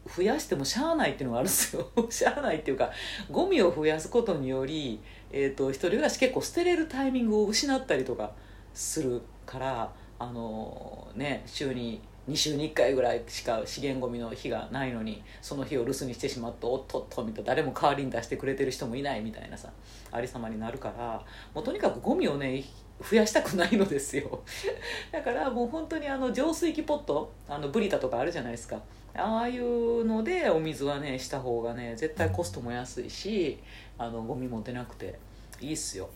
[0.07, 1.88] 増やしてもしゃあないっていうのがあるんですよ。
[2.11, 2.90] しゃあないっていうか
[3.31, 5.01] ゴミを増やすことにより、
[5.33, 8.33] えーと、一人暮らし結構捨てれるタイミングを失ったりとか
[8.75, 19.71] するからあのー、ね週に2週に1回ぐらいしか資源ゴミの日がないのにその日を留守にしてしまっておっとっとみたいな誰も代わりに出してくれてる人もいないみたいなさ
[20.11, 21.23] ありさまになるから
[21.55, 22.64] もうとにかくゴミをね
[23.03, 24.43] 増やしたくないのですよ。
[25.11, 28.81] だからもう本当にあの浄水器ポットあのブリタとかあるじゃないですか。
[29.16, 33.59] ああいうのでお水はねした方がね絶対コストも安いし
[33.96, 35.18] あのゴミも出なくて
[35.61, 36.09] いいっすよ。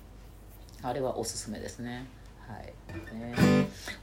[0.83, 2.07] あれはおすすめですね。
[2.47, 3.35] はい、ね、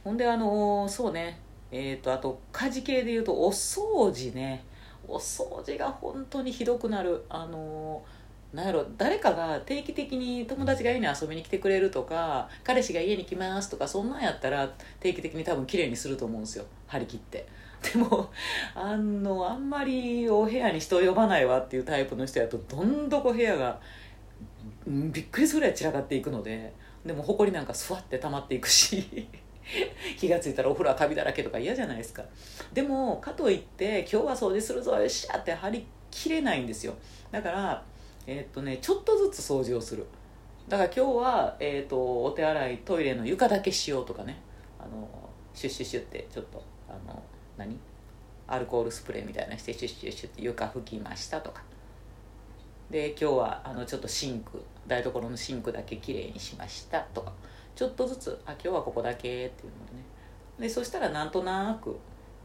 [0.04, 1.38] ほんであのそうね。
[1.72, 4.64] えーと、あと家事系でいうとお掃除ね。
[5.08, 7.24] お掃除が本当にひどくなる。
[7.28, 8.02] あの
[8.52, 16.64] なんやろ誰かが定期的に友達が家に遊びに来てくれるとか彼氏が家に来ますとかそんなんやったら定期的に多分綺麗にすると思うんですよ。
[16.86, 17.46] 張り切って。
[17.92, 18.30] でも
[18.74, 23.80] あのあんまりお部屋に人を呼ばないわっていうタイプの人やとどんどこ部屋が
[24.86, 26.72] びっくりするぐらい散らかっていくので
[27.04, 29.28] でも埃なんかスワって溜まっていくし
[30.18, 32.24] 気が付いたらお風呂はカビだらけとか嫌じゃないですか。
[32.72, 36.94] でもかといって今日は掃除するぞよっしゃって張り切れないんですよ。
[37.30, 37.84] だから
[38.26, 40.06] えー、っとねちょっとずつ掃除をする。
[40.68, 44.40] だから今日は、えー、っとお手洗いトイレの床だけしようとかね。
[44.78, 45.08] あの
[45.54, 47.22] シュッシュッシュってちょっとあの
[47.56, 47.78] 何？
[48.48, 51.62] アルコールスプレーみたいなしてシュッシュッシュって床拭きましたとか。
[52.90, 57.32] で今日はあのちょっとシンク台所のシンクだけきれいにしましたとか。
[57.74, 60.04] ちょっとずつあ今日はここだけっていうのでね。
[60.58, 61.98] でそしたらなんとなく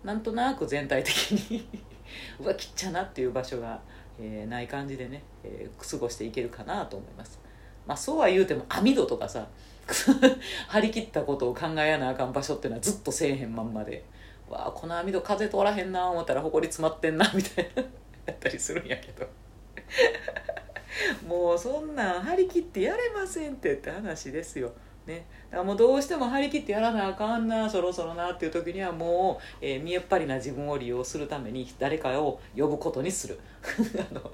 [0.04, 1.67] なんとなく全体的に
[2.41, 3.80] うわきっちゃなっていう場所が、
[4.19, 7.39] えー、ない感じでね、えー、過ごしていけるかなと思います。
[7.88, 9.47] まあそうは言うても網戸とかさ
[10.67, 14.04] 張り切ったことを考えやなあかん場所っていうのはずっとせえへんまんまで。
[14.51, 17.81] わあこの網戸風通らへんな思ったらほこり詰まってんな みたいな
[18.25, 19.27] やったりするんやけど。
[21.27, 24.71] もうそんなん張り切ってやれませんってって話ですよ。
[25.07, 33.39] ね、だからもうどうしても張り切ってやらなあかんなそろそろなっていう時にはもう、えー、見えっ張りな自分を利用するために誰かを呼ぶことにする。
[34.11, 34.31] あの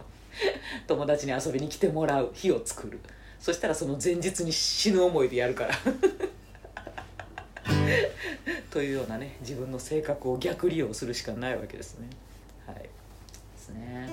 [0.88, 2.99] 友達に遊びに来てもらう日を作る。
[3.39, 5.75] そしたらその前日に死ぬ思いでやるから。
[8.71, 12.08] というようなね自分の性格を逆利用するしかないわけですね。
[12.65, 12.75] はい。
[12.75, 12.89] で
[13.58, 14.10] すね。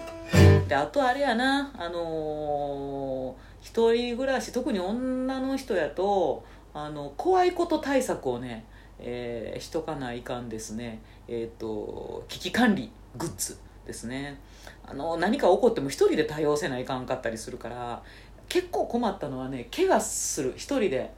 [0.68, 1.72] であとあれやな。
[1.76, 8.66] あのー一人暮らし特に女の人やとあの怖いこと対策をね、
[8.98, 11.00] えー、しとかないかんですね。
[11.28, 14.38] えっ、ー、と危機管理グッズですね。
[14.86, 18.02] あの何か起こっても一人で対応せないかんかったりするから
[18.50, 20.52] 結構困ったのはね怪我する。
[20.56, 21.14] 一人で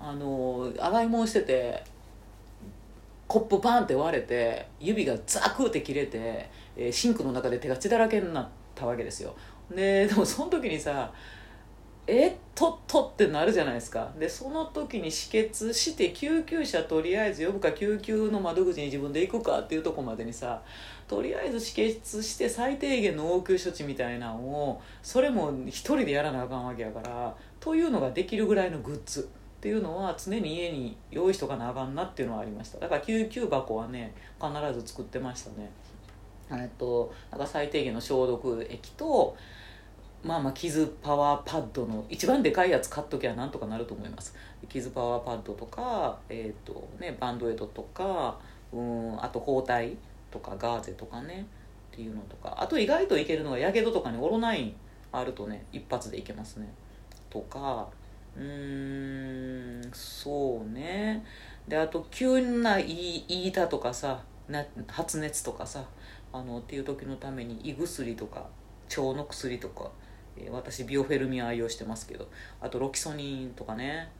[0.00, 1.84] あの洗い物してて
[3.28, 9.36] コップパンって割れて指がザクって切れて、えー、シンクの中で手が血だらけになったわけですよ。
[9.70, 11.12] ででもその時にさ
[12.06, 14.10] えっとっとってなるじゃないですか。
[14.18, 20.62] でその時に止血して救急車とりあえず呼ぶか救急の窓口に自分で行くかっていうとこまでにさ
[21.06, 29.28] とりあえず止血して最低限の応急処置みたいなのをそれも一人でやらなあかんわけやからというのができるぐらいのグッズ。
[29.60, 32.78] っていうのは常に家に用意しとかなあかんなっていうのはありました。
[32.78, 35.70] だから救急箱はね必ず作ってましたね。
[36.50, 39.36] えっとなんか最低限の消毒液と
[40.24, 44.34] まあまあ傷パワーパッドの一番でかいやつ買っときゃなんとかなると思います。
[44.66, 48.38] 傷パワーパッドとか、えーとね、バンドエイドとか
[48.72, 49.98] うんあと包帯
[50.30, 51.46] とかガーゼとかね
[51.92, 52.56] っていうのとか。
[52.58, 54.74] あと意外といけるのがやけどとかにオロナイン
[55.12, 56.72] あるとね一発でいけますね。
[57.28, 57.86] とか
[58.36, 61.24] うんそうね。
[61.68, 65.84] であと急な言いたとかさな発熱とかさ
[66.32, 68.46] あのっていう時のために胃薬とか
[68.88, 69.90] 腸の薬とか
[70.36, 72.28] え私ビオフェルミン愛用してますけど
[72.60, 74.10] あとロキソニンとかね。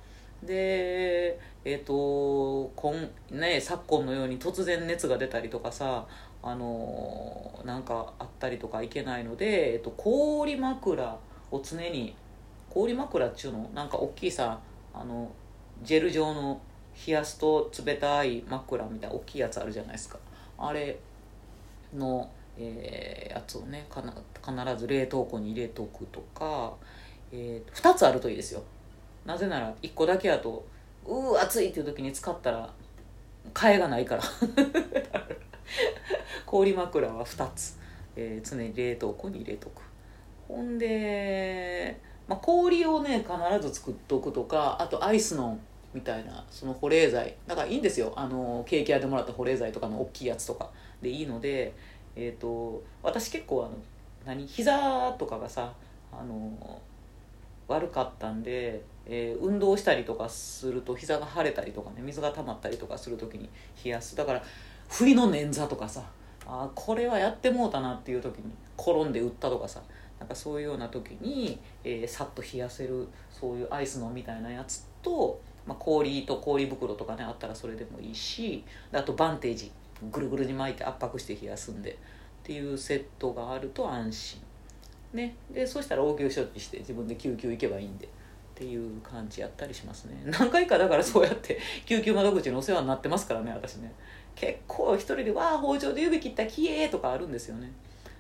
[0.43, 2.95] でえっ、ー、と今
[3.31, 6.07] ね昨今のように突然熱が出たりとかさ
[6.43, 11.19] あのなんかあったりとかいけないので、えっと、氷枕
[11.51, 12.17] を常に
[12.71, 13.69] 氷枕っちゅうの？
[13.75, 14.59] なんか大きいさ
[14.95, 15.31] あの
[15.83, 16.61] ジェル状の
[17.07, 20.19] 冷やすと冷たい枕みたいな大きいやつあるじゃないですか。
[20.59, 20.99] あれ
[21.95, 26.75] のえー、やつをね必ず冷凍庫に入れとくとか、
[27.33, 28.63] えー、2つあるといいですよ。
[29.25, 30.65] なぜなら1個だけやと
[31.07, 32.71] うー暑いっていう時に使ったら
[33.55, 34.23] 替えがないから。
[36.45, 37.79] 氷枕は2つ、
[38.17, 39.83] えー、常に冷凍庫に入れとく。
[40.49, 42.01] ほんで、
[42.31, 45.59] まあ、氷をね必ず作っておくとかあとアイスの
[45.93, 47.35] みたいなその保冷剤。
[47.49, 48.13] だからいいんですよ。
[48.15, 50.71] あのケーキ屋でもらった保冷剤とかの大きいやつとか。
[51.03, 51.75] でいいので、
[52.15, 53.73] えー、と私結構あの
[54.25, 55.73] 何膝とかがさ
[56.13, 56.81] あの
[57.67, 63.49] 悪かったんで、えー運動したりとかすると膝が腫れたりとかね水が溜まったりとかする時に
[63.85, 64.15] 冷やす。
[64.15, 64.43] だから
[64.89, 66.05] 不意の捻挫とかさ
[66.47, 69.83] あこれはやってもうたなっていう時に転んで打ったとかさ
[70.21, 79.73] なんかそういうような時に、えーさっと冷やせるそういうアイスのみたいなやつと、まあ、氷と氷袋とかねあったらそれでもいいしあとバンテージ
[80.11, 81.97] ぐるぐるに巻いて圧迫して冷やすんでっ
[82.43, 84.41] ていうセットがあると安心。
[85.13, 85.35] ね。
[85.51, 88.09] でそしたら応急処置して自分で救急行けばいいんでっ
[88.55, 90.23] ていう感じやったりしますね。
[90.27, 93.93] 何回かだからそうやって救急窓口のお世話になってますからね私ね。
[94.35, 97.71] 結構一人で「わあ包丁で指切ったきえ!」とかあるんですよね。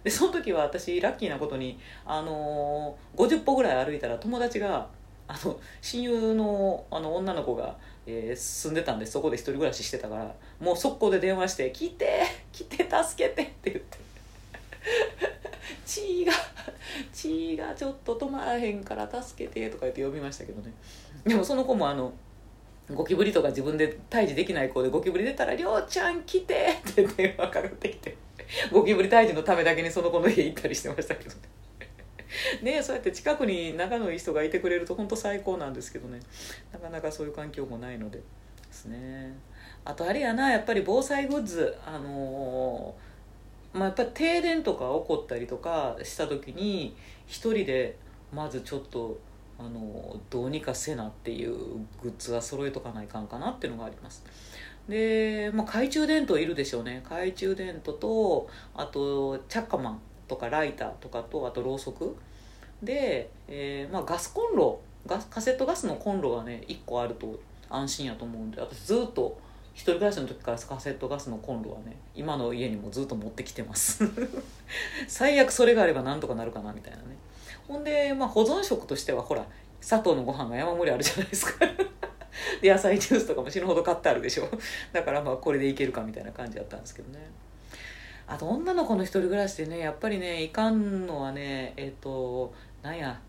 [0.04, 4.88] でその時は私ラッキーなことに、あのー50歩ぐらい歩いたら友達が
[5.28, 13.98] あの親友のあの女の子が、えー住んでたんでそこで一人暮らししてたからもう速攻で電話して「来て来て助けて」って言って
[15.84, 16.32] 血が
[17.12, 20.72] 血がちょっと止まらへんから助けてとか言って呼びましたけどね
[21.24, 22.12] でもその子もあの
[22.92, 26.54] ゴキブリとか自分で退治できない子でゴキブリ出たら「りょうちゃん来て!」
[26.90, 28.16] って電話かかってきて
[28.72, 31.36] ゴキブリ退治のためだけにその子の家行ったりしてましたけどね。
[32.62, 36.20] ねそうやって近くに仲のいい人がいてくれると本当最高なんですけどね。
[36.72, 38.24] なかなかそういう環境もないのでで
[38.70, 39.34] すね。
[39.84, 43.10] あとあれやなやっぱり防災グッズあのー
[43.72, 47.96] まあ、やっぱり停電とか起こったりとかした時に一人で
[48.32, 49.18] まずちょっと
[49.58, 51.54] あのどうにかせなっていう
[52.02, 54.24] グッズは揃えとかないかんかなっていうのがあります。
[54.88, 57.01] で、まあ、懐中電灯いるでしょうね。
[57.05, 62.16] 懐中電灯とあとチャッカマンとかライターとかとあとろうそく。
[62.83, 67.38] で、えーまあ、ガスコンロガスカセットガスのコンロがね1個あると
[67.69, 69.38] 安心やと思うんで私ずっと
[69.75, 74.05] 一人暮らしの時からカセットガスのコンロはね今の家にもずっと持ってきてます。
[75.09, 77.16] 最悪それがあればなんとかなるかなみたいなね。
[77.69, 79.47] ほんで、まあ、保存食としてはほら
[79.81, 81.64] 砂糖のご飯が山盛りあるじゃないですか。
[82.61, 84.49] で野菜ジュースとかも死ぬほど買ってあるでしょ。
[84.93, 87.19] だからまあこれでいけるかみたいな感じだったんですけどね。
[88.27, 93.21] あと女の子の一人暮らしでねやっぱりねいかんのはねえっ、となんや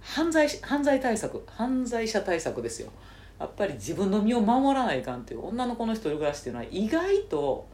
[0.00, 2.90] 犯罪犯罪対策犯罪者対策ですよ。
[3.38, 7.66] やっぱり自分の身を守らないかんっていう女の子の一人暮らしっていうのは意外と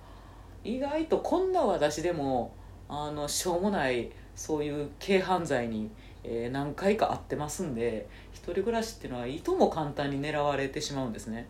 [0.65, 2.53] 意外とこんな私でも
[2.89, 5.91] あのしょうもないそういう軽犯罪に、
[6.25, 11.49] えー何回か会ってますんで一人暮らしっていうのはいとも簡単に狙われてしまうんですね。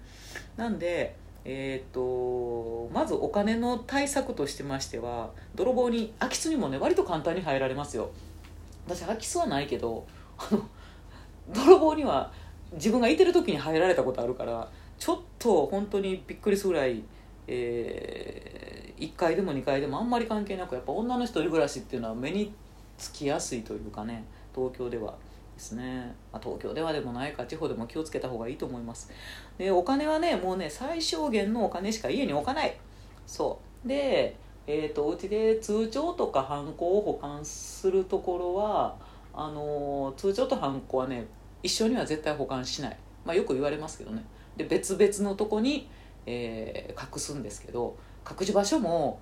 [0.57, 8.11] なんでえー、とまずお金の対策としてましては泥棒に空き巣にもね割と簡単に入られますよ。
[8.87, 10.07] 私空き巣はないけど
[10.39, 10.69] あの
[11.53, 12.33] 泥棒には
[12.75, 17.03] 自分がいてる時に入られたことあるからちょっと本当にびっくりするぐらい、
[17.49, 22.55] え1階でも2階でもあんまり関係なくやっぱ女の一人暮らしっていうのは目に
[22.97, 24.25] つきやすいというかね。
[24.55, 25.15] 東京では
[25.55, 29.11] ですね、まあ、東京ではでもないか地方でも気をつけた方がいいと思います。
[29.59, 32.77] でお金はねもうね最小限のお金しか家に置かない。
[33.27, 33.89] そう。
[33.89, 34.37] で
[34.67, 38.97] えー、とうちで通帳とかハンコを保管するところは
[39.35, 41.27] あのー通帳とハンコはね
[41.63, 44.25] 一緒には絶対保管しない、まあ、よく言われますけどね。
[44.57, 45.89] で別々のとこに、
[46.27, 47.97] えー隠すんですけど
[48.29, 49.19] 隠し場所も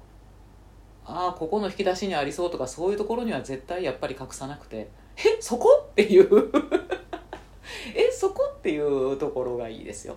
[1.06, 4.90] ああここの引き出しにありそうとかそういうところには絶対やっぱり隠さなくて。
[5.24, 5.88] えそこ？
[5.90, 6.28] っていう。
[7.94, 8.54] えそこ？
[8.56, 10.16] っていうところがいいですよ。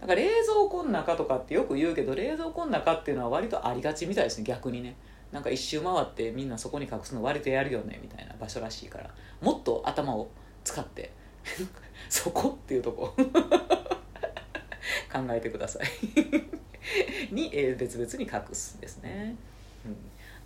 [0.00, 4.96] だから冷蔵庫の中とかってよく言うけど冷蔵庫の中っていうのは割とありがちみたいですね逆にね。
[5.32, 9.10] なんか一周回ってみんなそこに隠すの割とやるよねみたいな場所らしいから。
[9.40, 10.28] もっと頭を
[10.64, 11.10] 使って。
[12.08, 13.14] そこっていうとこ。
[15.12, 15.86] 考えてください。
[17.32, 19.36] に、えー別々に隠すんですね、
[19.84, 19.96] うん、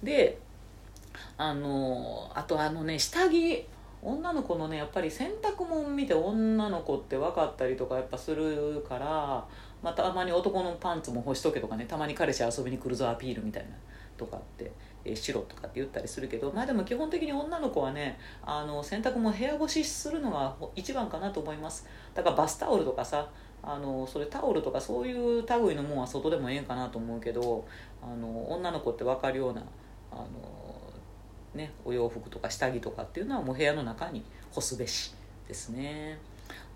[0.05, 0.39] で
[1.37, 3.67] あのあとあのね下着
[4.03, 9.47] 女の子のねやっぱり洗濯物見て女の子って分かったりとかやっぱするから、
[9.83, 13.71] まあ、たまに男のパンツも干しとけとかねたまに彼氏遊びに来るぞアピールみたいな
[14.17, 14.73] とかって、
[15.05, 21.87] えー、しろとかって言ったりするけどまあでも基本的に女の子はねあの洗濯も部屋干しするのが一番かなと思います。
[22.15, 23.29] だからバスタオルとかさ
[23.63, 27.67] あのそれタオルとかそういう類のもんは外でもええんかなと思うけど
[28.03, 29.63] あの女の子って分かるような
[30.11, 30.27] あの、
[31.55, 34.23] ね、お洋服とか下着とかっていうのはもう部屋の中に
[34.53, 35.15] 干すべし
[35.49, 36.19] ですね。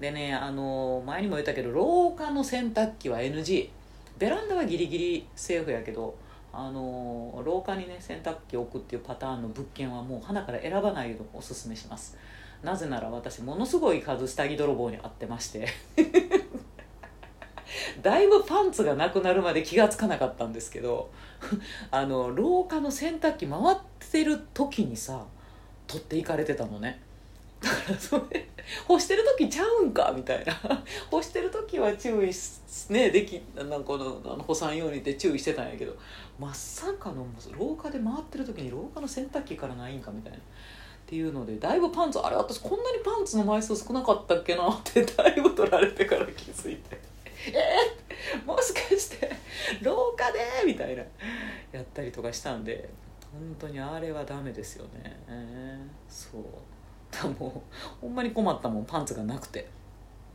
[0.01, 3.71] でねあの前にも言ったけど廊下の洗濯機は NG
[4.19, 6.17] ベランダはギリギリセーフやけど
[6.53, 12.17] あの廊下にね洗濯機置くっていうパターンの物件はもう花から選ばないのをおすすめします。
[12.63, 15.69] なぜなら私ものすごい数下着泥棒に遭ってまして。
[18.03, 21.11] だいぶパンツがなくなるまで気が付かなかったんですけど
[21.91, 23.77] あの廊下の洗濯機回っ
[24.11, 25.25] てる時にさ
[25.87, 27.01] 取っていかれてたのね。
[27.61, 28.47] だからそれ
[28.87, 30.53] 干してる時ちゃうんかみたいな。
[31.11, 32.31] 干してる時は注意
[32.93, 35.97] ねできなんかこのあの干さんようにって注意してたんやけど
[36.39, 37.27] まさかの
[37.59, 40.39] 廊下で回ってる時に廊下の洗濯機からないんかみたいな。
[40.39, 40.41] っ
[41.07, 46.99] ていうのでだいぶパンツあれ私こんなにパンツの枚数少なかったっけなってだいぶ取られてから気づいて。
[47.53, 49.31] えー、もしかして
[49.83, 51.03] 廊下でみたいな
[51.73, 52.89] やったりとかしたんで
[53.33, 56.43] 本当にあれはダメですよね、えー、そう。
[57.11, 59.69] だもうほんまに困ったもんパンツがなくて。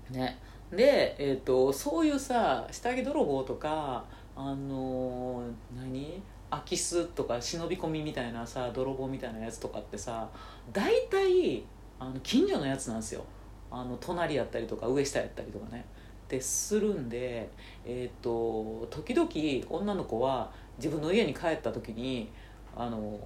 [0.09, 0.37] ね。
[0.71, 4.05] で、えーと、そういうさ下着泥棒とか
[4.35, 6.21] あのー、何？
[6.51, 10.27] 空き巣とか忍び込みみたいなさ泥棒みたいなやつとかってさ
[10.73, 11.63] 大体
[11.99, 13.23] あの近所のやつなんですよ。
[13.69, 15.85] あの隣やったりとか上下やったりとかね。
[16.29, 17.49] ってするんで、
[17.83, 19.27] えーと、時々
[19.67, 22.29] 女の子は自分の家に帰った時に
[22.75, 23.19] あの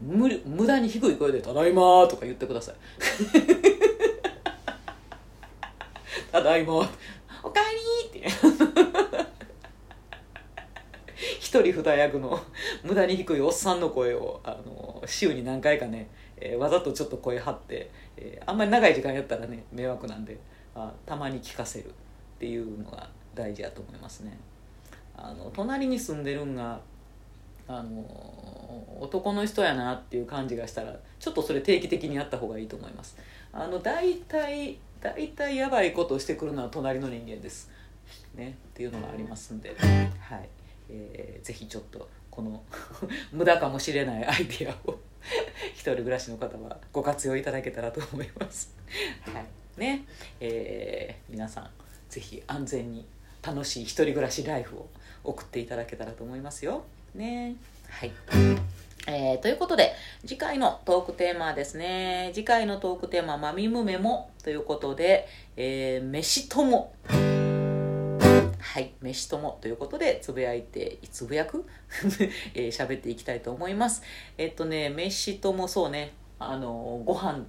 [0.00, 2.74] 無無駄に低い声で「ただいま」とか言ってください。
[6.32, 6.78] ただいま
[7.42, 7.60] おか
[8.12, 8.28] えりって。
[11.38, 12.40] 一人二役の
[12.82, 20.38] 無駄に低いおっさんの声をあの週に何回かね、えー、わざとちょっと声張って、えー、あんまり長い時間やったらね迷惑なんで
[20.74, 21.92] あたまに聞かせる。
[22.40, 24.38] っていうのが大事だと思いますね。
[25.14, 26.80] あの隣に住んでるんが
[27.68, 28.00] あの
[28.98, 33.18] 男の人やなっていう感じがしたらちょっとそれ定期的にやった方がいいと思います。
[33.52, 37.70] あの大体大体やばいことをしてくるのは隣の人間です。
[38.34, 39.76] ねっていうのがありますんで。
[39.78, 40.48] はい、
[40.88, 42.62] えー、ぜひちょっとこの
[43.32, 44.98] 無駄かもしれないアイディアを
[45.74, 48.74] 一人暮らしの方はご活用いただけたらと思います。
[49.30, 49.44] はい。
[49.78, 50.06] ね。
[50.40, 51.79] えー、皆さん
[52.10, 53.06] ぜひ安全に
[53.42, 54.88] 楽しい一人暮らしライフを
[55.24, 56.84] 送っていただけたらと思いますよ。
[57.14, 57.54] ね
[57.88, 58.12] はい。
[59.06, 59.94] えー、ということで、
[60.26, 66.92] 次回のトークテーマはですね、次回のトークテーマは、まみむめもということで、えー、飯とも。
[68.60, 71.64] はい、飯ともということで、つぶやいて、つぶやく？
[72.54, 74.02] えー、喋っていきたいと思います。
[74.36, 77.46] えっとね、飯ともそうね、あの、ご飯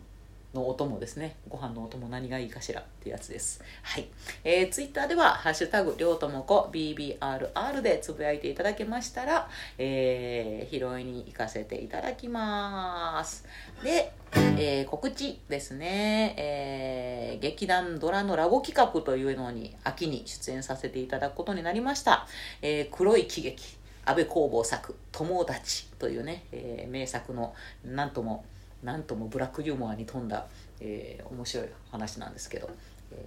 [0.53, 1.37] のお供ですね。
[1.47, 3.63] ご飯のお供何がいいかしらってやつです。
[3.83, 4.07] はい。
[4.43, 13.45] えー、ツイッターでは、ハッシュタグ、りょうともこ BBRR でつぶやいていただけましたら、えー、拾いに行かせていただきます。
[13.83, 22.27] で、えー、告知ですね、えー、劇団ドラのラボ企画というのに秋に出演させていただくことになりました。
[22.61, 27.53] えー、黒い喜劇、安倍工房作、友達というね、えー、名作の、
[27.85, 28.43] なんとも、
[28.83, 30.47] なんともブラックユーモアに富んだ、
[30.79, 32.69] えー、面白い話なんですけど、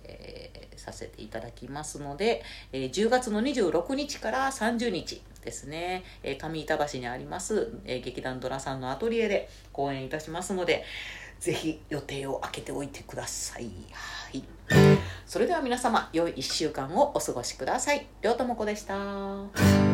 [0.04, 2.42] えー、させていただきますので、
[2.72, 10.84] えー、10月の26日から30日ですね、えー、上板橋にあります、えー、劇団ドラさんのアトリエで公演いたしますので
[11.40, 13.64] ぜひ予定を空けておいてください。
[13.92, 14.42] はい。
[15.26, 18.06] それでは皆様、良い1週間をお過ごしください。
[18.22, 19.93] りょうともこでした。